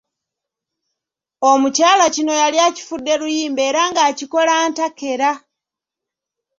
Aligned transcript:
Omukyala 1.51 2.05
kino 2.15 2.33
yali 2.41 2.57
akifudde 2.67 3.13
luyimba 3.19 3.61
era 3.69 3.81
ng’akikola 3.89 4.53
ntakera. 4.69 5.31